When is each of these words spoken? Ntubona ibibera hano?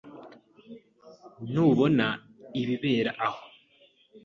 Ntubona 1.49 2.07
ibibera 2.61 3.11
hano? 3.19 3.43